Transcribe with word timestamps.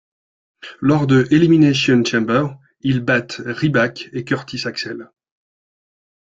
Lors 0.79 1.05
de 1.05 1.27
Elimination 1.29 2.03
Chamber, 2.03 2.47
ils 2.79 3.01
battent 3.01 3.39
Ryback 3.45 4.09
et 4.13 4.25
Curtis 4.25 4.67
Axel. 4.67 5.11